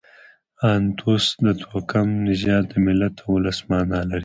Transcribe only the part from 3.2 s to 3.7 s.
او اولس